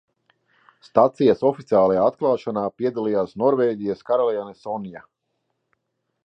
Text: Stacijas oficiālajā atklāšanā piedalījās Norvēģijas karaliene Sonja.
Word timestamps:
Stacijas 0.85 1.43
oficiālajā 1.49 2.05
atklāšanā 2.11 2.63
piedalījās 2.81 3.37
Norvēģijas 3.43 4.03
karaliene 4.09 4.57
Sonja. 4.65 5.05